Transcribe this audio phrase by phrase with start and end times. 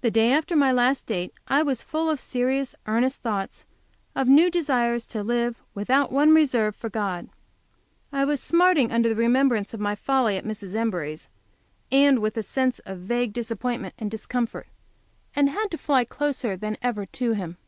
[0.00, 3.66] The day after my last date I was full of serious, earnest thoughts,
[4.16, 7.28] of new desires to live, without one reserve, for God.
[8.12, 10.74] I was smarting under the remembrance of my folly at Mrs.
[10.74, 11.28] Embury's,
[11.90, 14.68] and with a sense of vague disappointment and discomfort,
[15.36, 17.58] and had to fly closer than ever to Him.